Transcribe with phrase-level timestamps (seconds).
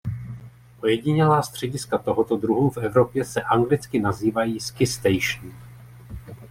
[0.81, 5.51] Ojedinělá střediska tohoto druhu v Evropě se anglicky nazývají „ski station“.